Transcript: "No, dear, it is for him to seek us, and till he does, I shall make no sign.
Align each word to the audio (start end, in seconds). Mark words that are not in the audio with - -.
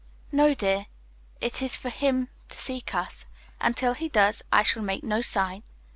"No, 0.31 0.55
dear, 0.55 0.87
it 1.41 1.61
is 1.61 1.77
for 1.77 1.91
him 1.91 2.29
to 2.49 2.57
seek 2.57 2.95
us, 2.95 3.27
and 3.59 3.77
till 3.77 3.93
he 3.93 4.09
does, 4.09 4.41
I 4.51 4.63
shall 4.63 4.81
make 4.81 5.03
no 5.03 5.21
sign. 5.21 5.61